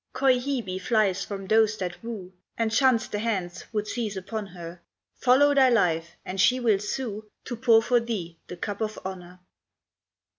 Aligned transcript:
Coy 0.13 0.39
Hebe 0.39 0.81
flies 0.81 1.23
from 1.23 1.45
those 1.45 1.77
that 1.77 2.03
woo, 2.03 2.33
And 2.57 2.73
shuns 2.73 3.07
the 3.07 3.19
hands 3.19 3.65
would 3.71 3.87
seize 3.87 4.17
upon 4.17 4.47
her, 4.47 4.81
Follow 5.17 5.53
thy 5.53 5.69
life, 5.69 6.15
and 6.25 6.41
she 6.41 6.59
will 6.59 6.79
sue 6.79 7.29
To 7.45 7.55
pour 7.55 7.83
for 7.83 7.99
thee 7.99 8.39
the 8.47 8.57
cup 8.57 8.81
of 8.81 8.97
honor. 9.05 9.41